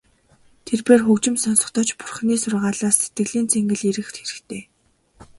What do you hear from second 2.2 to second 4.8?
сургаалаас сэтгэлийн цэнгэл эрэх хэрэгтэй.